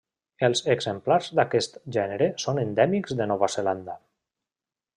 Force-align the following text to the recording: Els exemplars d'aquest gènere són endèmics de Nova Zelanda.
Els 0.45 0.61
exemplars 0.75 1.27
d'aquest 1.39 1.77
gènere 1.97 2.29
són 2.45 2.63
endèmics 2.63 3.17
de 3.21 3.29
Nova 3.33 3.51
Zelanda. 3.57 3.99